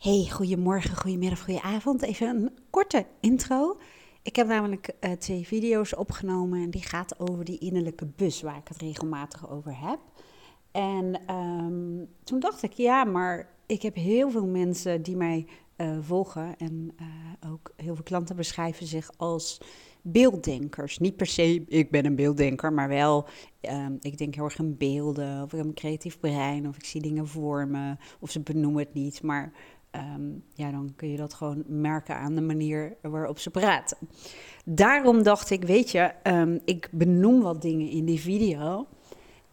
[0.00, 2.02] Hey, goedemorgen, goedemiddag, goedenavond.
[2.02, 3.78] Even een korte intro.
[4.22, 8.56] Ik heb namelijk uh, twee video's opgenomen en die gaat over die innerlijke bus waar
[8.56, 9.98] ik het regelmatig over heb.
[10.70, 15.46] En um, toen dacht ik, ja, maar ik heb heel veel mensen die mij
[15.76, 19.60] uh, volgen en uh, ook heel veel klanten beschrijven zich als
[20.02, 20.98] beelddenkers.
[20.98, 23.26] Niet per se, ik ben een beelddenker, maar wel,
[23.60, 26.84] um, ik denk heel erg in beelden, of ik heb een creatief brein, of ik
[26.84, 29.52] zie dingen voor me, of ze benoemen het niet, maar
[29.96, 33.98] um, ja, dan kun je dat gewoon merken aan de manier waarop ze praten.
[34.64, 38.86] Daarom dacht ik, weet je, um, ik benoem wat dingen in die video.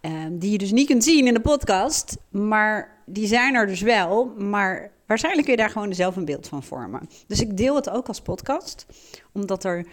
[0.01, 3.81] Um, die je dus niet kunt zien in de podcast, maar die zijn er dus
[3.81, 4.25] wel.
[4.25, 7.09] Maar waarschijnlijk kun je daar gewoon zelf een beeld van vormen.
[7.27, 8.85] Dus ik deel het ook als podcast,
[9.31, 9.87] omdat er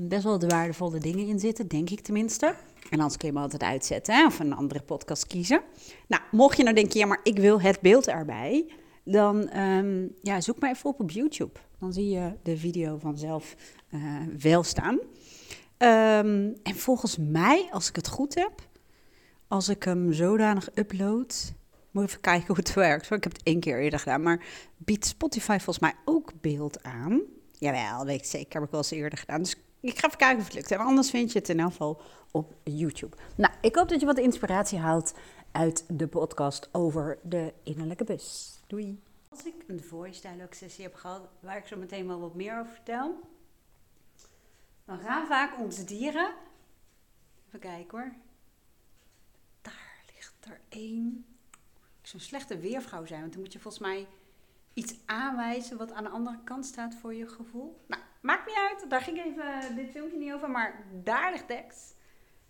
[0.00, 2.54] best wel de waardevolle dingen in zitten, denk ik tenminste.
[2.90, 5.60] En anders kun je me altijd uitzetten hè, of een andere podcast kiezen.
[6.06, 8.66] Nou, mocht je nou denken, ja, maar ik wil het beeld erbij
[9.08, 11.60] dan um, ja, zoek maar even op op YouTube.
[11.78, 13.56] Dan zie je de video vanzelf
[13.90, 14.00] uh,
[14.38, 14.94] wel staan.
[15.78, 18.52] Um, en volgens mij, als ik het goed heb,
[19.48, 21.52] als ik hem zodanig upload,
[21.90, 23.10] moet even kijken hoe het werkt.
[23.10, 24.44] Ik heb het één keer eerder gedaan, maar
[24.76, 27.20] biedt Spotify volgens mij ook beeld aan.
[27.52, 29.42] Jawel, weet ik zeker, heb ik wel eens eerder gedaan.
[29.42, 30.70] Dus ik ga even kijken of het lukt.
[30.70, 33.16] En anders vind je het in elk geval op YouTube.
[33.36, 35.14] Nou, ik hoop dat je wat inspiratie haalt
[35.52, 38.55] uit de podcast over de innerlijke bus.
[38.66, 39.02] Doei.
[39.28, 42.58] Als ik een voice dialogue sessie heb gehad, waar ik zo meteen wel wat meer
[42.58, 43.20] over vertel,
[44.84, 46.34] dan gaan vaak onze dieren.
[47.46, 48.12] Even kijken hoor.
[49.62, 51.26] Daar ligt er één.
[52.02, 54.08] Ik een slechte weervrouw zijn, want dan moet je volgens mij
[54.74, 57.84] iets aanwijzen wat aan de andere kant staat voor je gevoel.
[57.86, 58.90] Nou, maakt niet uit.
[58.90, 61.94] Daar ging even dit filmpje niet over, maar daar ligt Dex.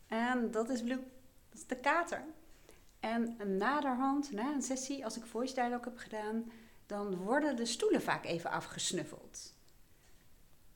[0.07, 1.03] En dat is Blue.
[1.49, 2.25] Dat is de kater.
[3.07, 6.53] En naderhand, na een sessie, als ik voice dialogue heb gedaan,
[6.87, 9.55] dan worden de stoelen vaak even afgesnuffeld.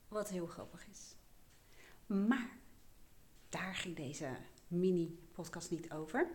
[0.07, 1.15] Wat heel grappig is.
[2.05, 2.49] Maar
[3.49, 4.29] daar ging deze
[4.67, 6.27] mini-podcast niet over.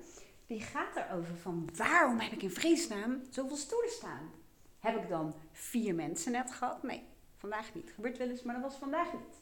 [0.46, 4.30] Die gaat erover van waarom heb ik in vredesnaam zoveel stoelen staan?
[4.78, 6.82] Heb ik dan vier mensen net gehad?
[6.82, 7.90] Nee, vandaag niet.
[7.94, 9.40] Gebeurt wel eens, maar dat was vandaag niet.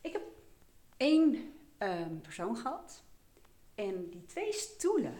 [0.00, 0.22] Ik heb
[0.96, 3.02] één um, persoon gehad
[3.78, 5.14] en die twee stoelen,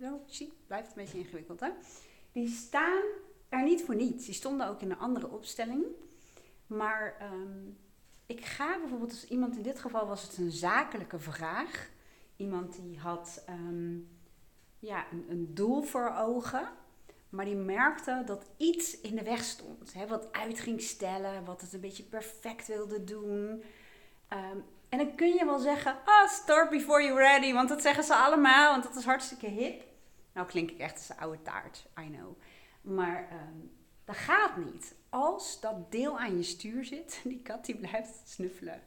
[0.00, 1.68] zo, zie, blijft een beetje ingewikkeld hè.
[2.32, 3.02] Die staan
[3.48, 4.24] er niet voor niets.
[4.24, 5.84] Die stonden ook in een andere opstelling.
[6.66, 7.78] Maar um,
[8.26, 11.90] ik ga bijvoorbeeld, als iemand in dit geval was het een zakelijke vraag.
[12.36, 14.08] Iemand die had um,
[14.78, 16.68] ja, een, een, doel voor ogen.
[17.28, 19.92] Maar die merkte dat iets in de weg stond.
[19.92, 23.62] Hè, wat uit ging stellen, wat het een beetje perfect wilde doen.
[24.32, 28.04] Um, en dan kun je wel zeggen, ah, start before you're ready, want dat zeggen
[28.04, 29.84] ze allemaal, want dat is hartstikke hip.
[30.32, 32.38] Nou klink ik echt als een oude taart, I know.
[32.80, 33.70] Maar um,
[34.04, 34.94] dat gaat niet.
[35.08, 38.82] Als dat deel aan je stuur zit, die kat die blijft snuffelen.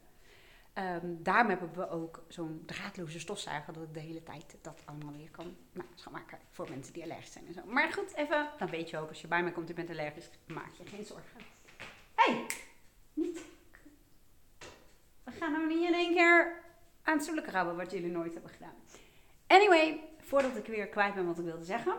[0.74, 5.30] Um, daarom hebben we ook zo'n draadloze stofzuiger, dat de hele tijd dat allemaal weer
[5.30, 7.60] kan nou, schoonmaken voor mensen die allergisch zijn en zo.
[7.64, 10.30] Maar goed, even, dan weet je ook, als je bij mij komt, je bent allergisch,
[10.46, 11.40] maak je geen zorgen.
[12.14, 12.46] hey,
[13.12, 13.54] niet
[15.26, 16.62] we gaan nou niet in één keer
[17.02, 18.74] aan het krabben, wat jullie nooit hebben gedaan.
[19.46, 21.96] Anyway, voordat ik weer kwijt ben wat ik wilde zeggen.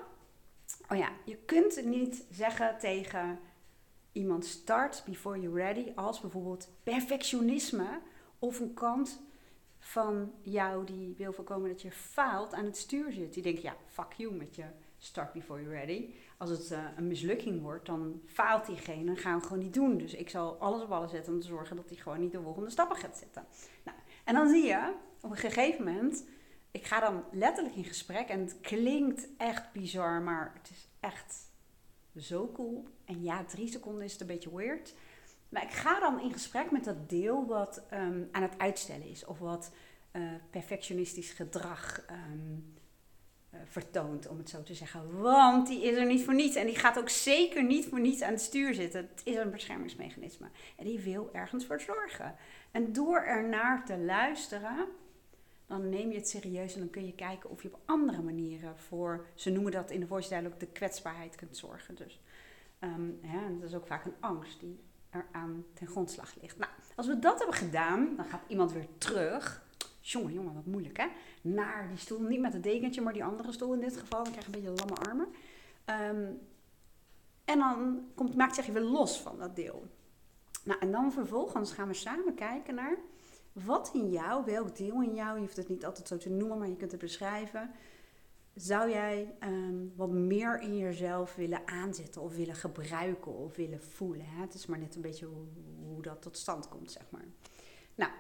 [0.90, 3.40] Oh ja, je kunt niet zeggen tegen
[4.12, 8.00] iemand start before you're ready als bijvoorbeeld perfectionisme
[8.40, 9.20] of een kant
[9.80, 13.34] van jou die wil voorkomen dat je faalt aan het stuur zit.
[13.34, 14.66] Die denkt, ja, fuck you met je
[14.98, 16.14] start before you're ready.
[16.38, 19.98] Als het uh, een mislukking wordt, dan faalt diegene en gaan we gewoon niet doen.
[19.98, 22.42] Dus ik zal alles op alles zetten om te zorgen dat hij gewoon niet de
[22.42, 23.46] volgende stappen gaat zetten.
[23.84, 26.26] Nou, en dan zie je op een gegeven moment,
[26.72, 31.50] ik ga dan letterlijk in gesprek en het klinkt echt bizar, maar het is echt
[32.16, 32.88] zo cool.
[33.06, 34.94] En ja, drie seconden is het een beetje weird.
[35.50, 39.26] Maar ik ga dan in gesprek met dat deel wat um, aan het uitstellen is.
[39.26, 39.72] Of wat
[40.14, 42.18] uh, perfectionistisch gedrag uh,
[43.66, 45.22] vertoont, om het zo te zeggen.
[45.22, 46.56] Want die is er niet voor niets.
[46.56, 49.10] En die gaat ook zeker niet voor niets aan het stuur zitten.
[49.12, 50.48] Het is een beschermingsmechanisme.
[50.76, 52.36] En die wil ergens voor zorgen.
[52.72, 54.88] En door ernaar te luisteren,
[55.66, 58.78] dan neem je het serieus en dan kun je kijken of je op andere manieren
[58.78, 61.96] voor, ze noemen dat in de voice ook de kwetsbaarheid kunt zorgen.
[61.96, 62.22] Dus
[63.22, 64.80] ja, en dat is ook vaak een angst die
[65.10, 66.58] eraan ten grondslag ligt.
[66.58, 69.66] Nou, als we dat hebben gedaan, dan gaat iemand weer terug
[70.12, 71.08] Jongen, jongen, wat moeilijk hè.
[71.42, 74.24] Naar die stoel, niet met het dekentje, maar die andere stoel in dit geval.
[74.24, 75.28] Dan krijg je een beetje lamme armen.
[75.86, 76.40] Um,
[77.46, 79.88] en dan komt, maakt zich weer los van dat deel.
[80.64, 82.98] Nou, en dan vervolgens gaan we samen kijken naar
[83.52, 86.58] wat in jou, welk deel in jou, je hoeft het niet altijd zo te noemen,
[86.58, 87.72] maar je kunt het beschrijven,
[88.54, 94.26] zou jij ehm, wat meer in jezelf willen aanzetten of willen gebruiken of willen voelen?
[94.26, 94.42] Hè?
[94.42, 95.28] Het is maar net een beetje
[95.86, 97.26] hoe, dat tot stand komt, zeg maar.
[97.96, 98.12] Nou,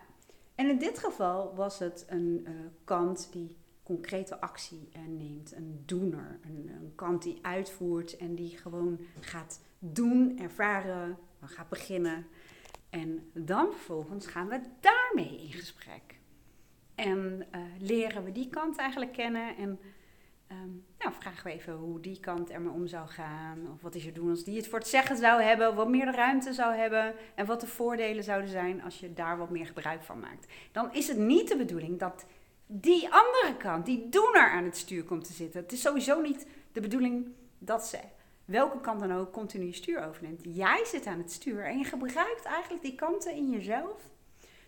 [0.57, 2.51] en in dit geval was het een uh,
[2.83, 8.57] kant die concrete actie uh, neemt, een doener, een, een, kant die uitvoert en die
[8.57, 12.27] gewoon gaat doen, ervaren, gaat beginnen.
[12.89, 16.19] En dan vervolgens gaan we daarmee in gesprek.
[16.95, 19.80] En uh, leren we die kant eigenlijk kennen en
[20.52, 23.72] Um, nou, vragen we even hoe die kant ermee om zou gaan.
[23.74, 25.76] Of wat is er doen als die het voor het zeggen zou hebben.
[25.76, 27.14] Wat meer de ruimte zou hebben.
[27.36, 30.48] En wat de voordelen zouden zijn als je daar wat meer gebruik van maakt.
[30.72, 32.26] Dan is het niet de bedoeling dat
[32.66, 35.62] die andere kant, die doener aan het stuur komt te zitten.
[35.62, 37.28] Het is sowieso niet de bedoeling
[37.58, 38.00] dat ze,
[38.46, 40.42] welke kant dan ook, continu stuur overneemt.
[40.44, 44.02] Jij zit aan het stuur en je gebruikt eigenlijk die kanten in jezelf.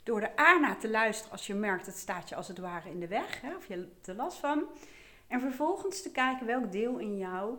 [0.03, 2.99] Door er naar te luisteren als je merkt het staat je als het ware in
[2.99, 3.41] de weg.
[3.41, 4.63] Hè, of je er te last van.
[5.29, 7.57] En vervolgens te kijken welk deel in jou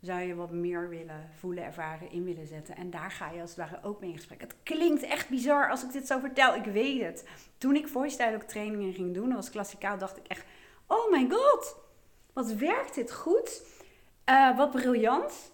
[0.00, 2.76] zou je wat meer willen voelen, ervaren, in willen zetten.
[2.76, 4.40] En daar ga je als het ware ook mee in gesprek.
[4.40, 7.28] Het klinkt echt bizar als ik dit zo vertel, ik weet het.
[7.58, 10.44] Toen ik voice ook trainingen ging doen, was klassikaal, dacht ik echt...
[10.86, 11.76] Oh my god,
[12.32, 13.62] wat werkt dit goed.
[14.30, 15.52] Uh, wat briljant.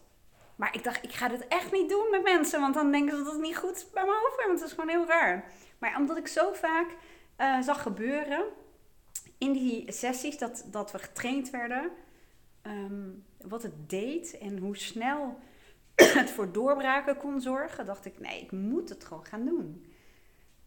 [0.57, 3.25] Maar ik dacht, ik ga dit echt niet doen met mensen, want dan denken ze
[3.25, 5.51] dat het niet goed bij me over, want het is gewoon heel raar.
[5.79, 6.87] Maar omdat ik zo vaak
[7.39, 8.45] uh, zag gebeuren,
[9.45, 11.91] in die sessies dat, dat we getraind werden,
[12.63, 13.11] ehm,
[13.41, 15.39] wat het deed en hoe snel
[15.95, 19.87] het voor doorbraken kon zorgen, dacht ik, nee, ik moet het gewoon gaan doen.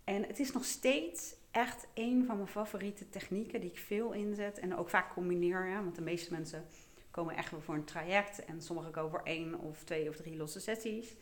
[0.03, 4.59] En het is nog steeds echt een van mijn favoriete technieken die ik veel inzet
[4.59, 5.67] en ook vaak combineer.
[5.67, 6.65] Ja, want de meeste mensen
[7.11, 10.59] komen echt voor een traject en sommigen komen voor één of twee of drie losse
[10.59, 11.15] sessies.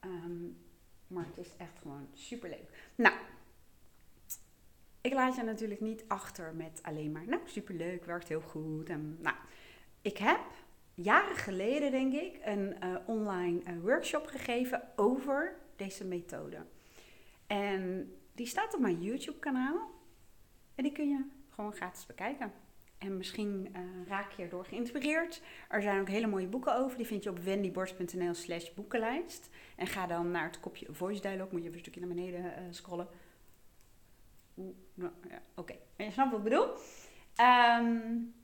[0.00, 0.42] Ehm,
[1.06, 2.90] maar het is echt gewoon super leuk.
[2.94, 3.14] Nou,
[5.04, 8.88] ik laat je natuurlijk niet achter met alleen maar, nou, superleuk, werkt heel goed.
[8.88, 9.36] En, nou,
[10.02, 10.40] ik heb
[10.94, 16.56] jaren geleden, denk ik, een uh, online uh, workshop gegeven over deze methode.
[17.46, 19.90] En die staat op mijn YouTube-kanaal.
[20.74, 22.52] En die kun je gewoon gratis bekijken.
[22.98, 25.42] En misschien uh, raak je erdoor geïnspireerd.
[25.68, 26.96] Er zijn ook hele mooie boeken over.
[26.96, 29.50] Die vind je op wendyborst.nl slash boekenlijst.
[29.76, 31.52] En ga dan naar het kopje Voice Dialogue.
[31.52, 33.08] Moet je even een stukje naar beneden scrollen.
[34.54, 36.66] Nou, ja, Oké, je snapt wat ik bedoel.
[37.40, 38.34] Um,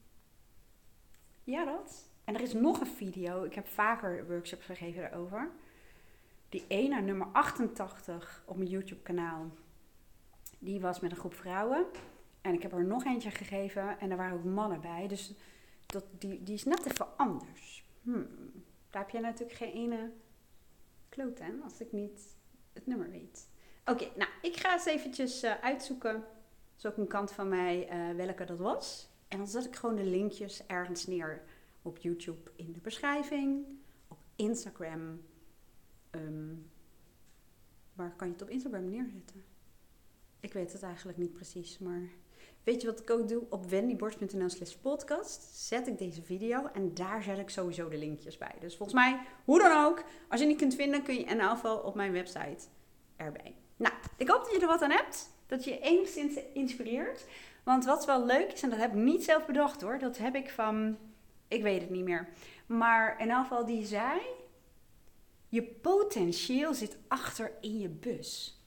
[1.45, 2.09] ja, dat.
[2.25, 3.45] En er is nog een video.
[3.45, 5.51] Ik heb vaker workshops gegeven daarover.
[6.49, 9.51] Die ene, nummer 88 op mijn YouTube kanaal.
[10.59, 11.87] Die was met een groep vrouwen.
[12.41, 13.99] En ik heb er nog eentje gegeven.
[13.99, 15.09] En er waren ook mannen bij.
[15.09, 15.35] Dus
[15.87, 17.85] dat, die, die is net even anders.
[18.03, 18.29] Hmm.
[18.91, 20.11] Daar heb je natuurlijk geen ene
[21.09, 21.63] kloot aan.
[21.63, 22.37] Als ik niet
[22.73, 23.49] het nummer weet.
[23.91, 26.25] Oké, nou, ik ga eens eventjes uh, uitzoeken.
[26.77, 29.09] Dat ook een kant van mij uh, welke dat was.
[29.29, 31.43] En dan zet ik gewoon de linkjes ergens neer
[31.83, 33.65] op YouTube in de beschrijving,
[34.09, 35.23] op Instagram.
[36.11, 36.71] Um,
[37.93, 39.45] waar kan je het op Instagram neerzetten?
[40.41, 42.09] Ik weet het eigenlijk niet precies, maar
[42.65, 43.43] weet je wat ik ook doe?
[43.49, 48.39] Op wendyborst.nl slash podcast zet ik deze video en daar zet ik sowieso de linkjes
[48.39, 48.55] bij.
[48.61, 51.79] Dus volgens mij, hoe dan ook, als je niet kunt vinden, kun je in geval
[51.79, 52.67] op mijn website
[53.17, 53.60] erbij.
[54.21, 55.31] Ik hoop dat je er wat aan hebt.
[55.47, 57.25] Dat je enigszins inspireert.
[57.63, 59.99] Want wat wel leuk is, en dat heb ik niet zelf bedacht hoor.
[59.99, 60.99] Dat heb ik van,
[61.49, 62.29] ik weet het niet meer.
[62.67, 64.21] Maar in geval die zei,
[65.49, 68.61] je potentieel zit achter in je bus.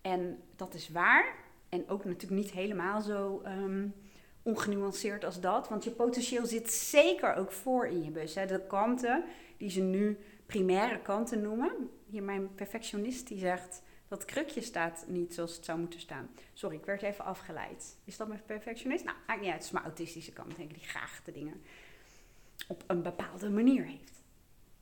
[0.00, 1.34] En dat is waar.
[1.68, 3.94] En ook natuurlijk niet helemaal zo um,
[4.42, 5.68] ongenuanceerd als dat.
[5.68, 8.34] Want je potentieel zit zeker ook voor in je bus.
[8.34, 8.46] Hè.
[8.46, 9.24] De kanten
[9.56, 11.90] die ze nu primaire kanten noemen.
[12.06, 16.28] Hier mijn perfectionist die zegt dat krukje staat niet zoals het zou moeten staan.
[16.52, 17.96] Sorry, ik werd even afgeleid.
[18.04, 19.04] Is dat mijn perfectionist?
[19.04, 19.52] Nou, maakt niet.
[19.52, 21.62] Het is mijn autistische kant, denk ik, die graag de dingen
[22.68, 24.22] op een bepaalde manier heeft.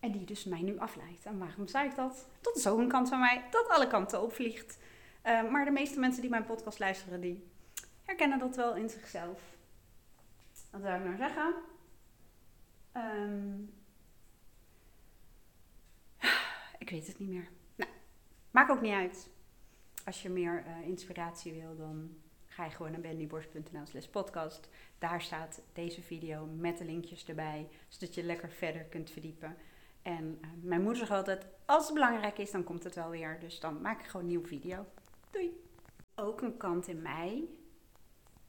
[0.01, 1.25] En die dus mij nu afleidt.
[1.25, 2.29] En waarom zei ik dat?
[2.41, 4.79] Dat is ook een kant van mij dat alle kanten opvliegt.
[5.27, 7.47] Uh, maar de meeste mensen die mijn podcast luisteren, die
[8.05, 9.41] herkennen dat wel in zichzelf.
[10.71, 11.55] Wat zou ik nou zeggen?
[12.97, 13.75] Um,
[16.79, 17.49] ik weet het niet meer.
[18.55, 19.31] Maakt ook niet uit.
[20.05, 24.69] Als je meer uh, inspiratie wil, dan ga je gewoon naar bendyborst.nl slash podcast.
[24.99, 29.57] Daar staat deze video met de linkjes erbij, zodat je lekker verder kunt verdiepen.
[30.03, 33.41] En uh, mijn moeder zegt altijd, als het belangrijk is, dan komt het wel weer.
[33.41, 34.87] Dus dan maak ik gewoon een nieuwe video.
[35.31, 35.65] Doei!
[36.15, 37.45] Ook een kant in mij,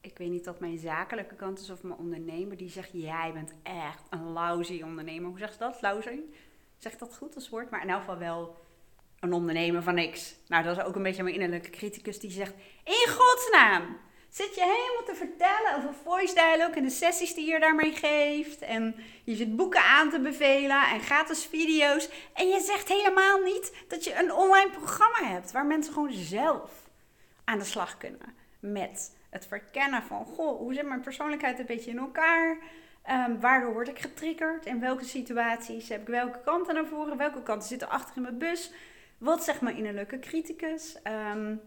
[0.01, 3.53] ik weet niet dat mijn zakelijke kant is of mijn ondernemer, die zegt, jij bent
[3.63, 5.29] echt een lousy ondernemer.
[5.29, 5.81] Hoe zegt ze dat?
[5.81, 6.19] Lousy?
[6.77, 7.69] Zegt dat goed als woord?
[7.69, 8.63] Maar in elk geval wel
[9.25, 10.35] een ondernemer van niks.
[10.47, 12.53] Nou, dat is ook een beetje mijn innerlijke criticus die zegt:
[12.83, 13.97] In godsnaam,
[14.29, 18.59] zit je helemaal te vertellen over voice dialogue en de sessies die je daarmee geeft.
[18.59, 22.09] En je zit boeken aan te bevelen en gratis video's.
[22.33, 26.71] En je zegt helemaal niet dat je een online programma hebt waar mensen gewoon zelf
[27.43, 31.91] aan de slag kunnen met het verkennen van, goh, hoe zit mijn persoonlijkheid een beetje
[31.91, 32.57] in elkaar?
[33.09, 34.65] Um, waardoor word ik getriggerd?
[34.65, 37.17] In welke situaties heb ik welke kanten naar voren?
[37.17, 38.71] Welke kanten zitten achter in mijn bus?
[39.17, 40.97] Wat zegt mijn innerlijke criticus?
[41.33, 41.61] Um,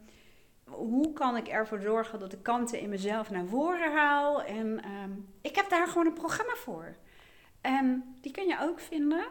[0.64, 4.42] hoe kan ik ervoor zorgen dat de kanten in mezelf naar voren haal?
[4.42, 6.96] En um, ik heb daar gewoon een programma voor.
[7.60, 9.26] En die kun je ook vinden,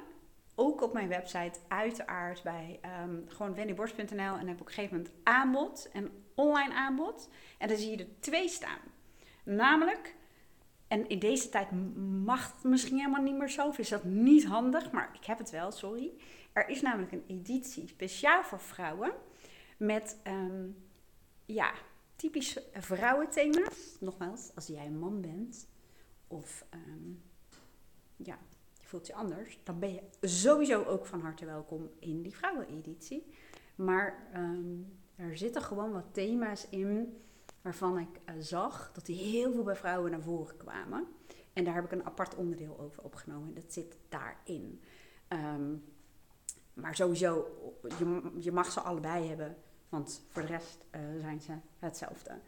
[0.55, 4.35] ook op mijn website, uiteraard bij um, gewoon wendyborst.nl.
[4.35, 7.29] En heb ik op een gegeven moment aanbod, en online aanbod.
[7.57, 8.79] En dan zie je er twee staan.
[9.43, 10.15] Namelijk,
[10.87, 11.67] en in deze tijd
[12.23, 15.49] mag het misschien helemaal niet meer zo, is dat niet handig, maar ik heb het
[15.49, 16.11] wel, sorry.
[16.51, 19.11] Er is namelijk een editie speciaal voor vrouwen
[19.77, 20.77] met um,
[21.45, 21.73] ja,
[22.15, 23.97] typisch vrouwenthema's.
[23.99, 25.67] Nogmaals, als jij een man bent
[26.27, 27.21] of um,
[28.15, 28.37] ja,
[28.79, 33.25] je voelt je anders, dan ben je sowieso ook van harte welkom in die vrouweneditie.
[33.75, 37.17] Maar um, er zitten gewoon wat thema's in
[37.61, 41.07] waarvan ik uh, zag dat die heel veel bij vrouwen naar voren kwamen.
[41.53, 43.53] En daar heb ik een apart onderdeel over opgenomen.
[43.53, 44.81] Dat zit daarin.
[45.29, 45.83] Um,
[46.73, 47.47] maar sowieso,
[47.99, 49.55] je, je mag ze allebei hebben.
[49.89, 52.39] Want voor de rest uh, zijn ze hetzelfde.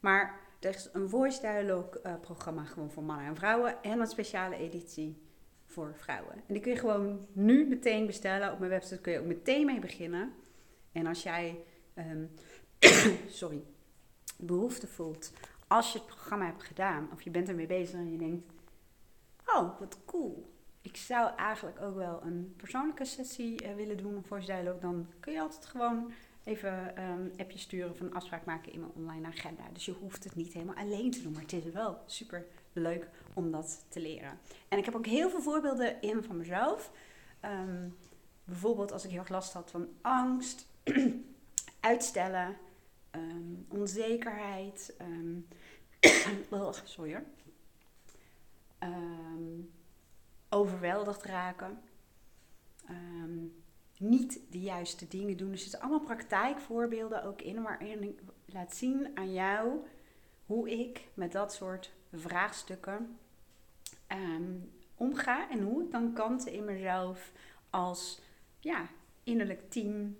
[0.00, 3.82] Maar er is een voice dialogue uh, programma gewoon voor mannen en vrouwen.
[3.82, 5.22] En een speciale editie
[5.66, 6.34] voor vrouwen.
[6.34, 8.52] En die kun je gewoon nu meteen bestellen.
[8.52, 10.32] Op mijn website kun je ook meteen mee beginnen.
[10.92, 12.30] En als jij, um,
[13.28, 13.62] sorry,
[14.36, 15.32] behoefte voelt.
[15.66, 17.08] Als je het programma hebt gedaan.
[17.12, 18.52] Of je bent ermee bezig en je denkt,
[19.46, 24.46] oh wat cool ik zou eigenlijk ook wel een persoonlijke sessie uh, willen doen, voice
[24.46, 26.12] dialogue, dan kun je altijd gewoon
[26.44, 29.62] even een um, appje sturen of een afspraak maken in mijn online agenda.
[29.72, 33.08] Dus je hoeft het niet helemaal alleen te doen, maar het is wel super leuk
[33.34, 34.38] om dat te leren.
[34.68, 36.92] En ik heb ook heel veel voorbeelden in van mezelf.
[37.44, 37.96] Um,
[38.44, 40.66] bijvoorbeeld als ik heel erg last had van angst,
[41.80, 42.56] uitstellen,
[43.16, 44.96] um, onzekerheid,
[46.50, 47.24] oh, sorry hoor.
[50.48, 51.80] overweldigd raken.
[53.98, 55.52] Niet de juiste dingen doen.
[55.52, 59.86] Er zitten allemaal praktijkvoorbeelden ook in, waarin ik laat zien aan jou
[60.46, 63.18] hoe ik met dat soort vraagstukken
[64.94, 67.32] omga en hoe ik dan kanten in mezelf
[67.70, 68.20] als
[68.60, 68.88] ja,
[69.22, 70.18] innerlijk team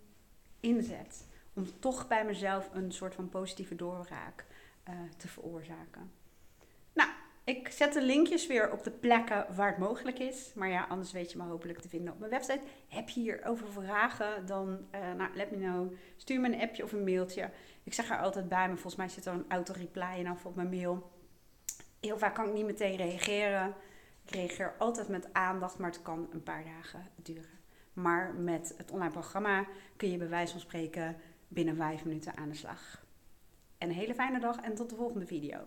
[0.61, 1.27] inzet.
[1.57, 4.45] Om toch bij mezelf een soort van positieve doorbraak
[4.89, 6.11] uh, te veroorzaken.
[7.47, 10.53] Ik zet de linkjes weer op de plekken waar het mogelijk is.
[10.55, 12.61] Maar ja, anders weet je me hopelijk te vinden op mijn website.
[12.89, 15.93] Heb je hierover vragen, dan uh, nou, let me know.
[16.17, 17.51] Stuur me een appje of een mailtje.
[17.83, 20.57] Ik zeg er altijd bij, maar volgens mij zit er een auto-reply in af op
[20.57, 21.11] mijn mail.
[22.01, 23.75] Heel vaak kan ik niet meteen reageren.
[24.25, 27.59] Ik reageer altijd met aandacht, maar het kan een paar dagen duren.
[27.93, 31.17] Maar met het online programma kun je bij wijze van spreken
[31.49, 33.05] binnen vijf minuten aan de slag.
[33.79, 35.67] En een hele fijne dag en tot de volgende video.